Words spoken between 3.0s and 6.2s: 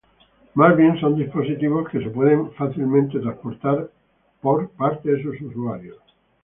transportados por sus usuarios.